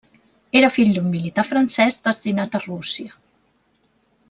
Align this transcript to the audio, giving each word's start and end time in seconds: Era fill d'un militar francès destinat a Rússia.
Era 0.61 0.71
fill 0.77 0.93
d'un 0.95 1.09
militar 1.17 1.43
francès 1.51 2.01
destinat 2.09 2.57
a 2.57 2.63
Rússia. 2.65 3.15